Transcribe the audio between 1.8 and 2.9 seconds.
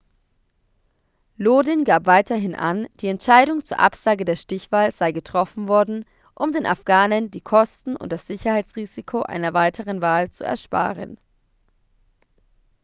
gab weiterhin an